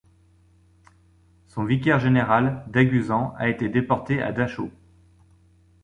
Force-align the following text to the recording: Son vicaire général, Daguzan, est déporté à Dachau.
Son 1.45 1.63
vicaire 1.63 1.99
général, 1.99 2.65
Daguzan, 2.69 3.35
est 3.39 3.63
déporté 3.69 4.19
à 4.19 4.31
Dachau. 4.31 4.71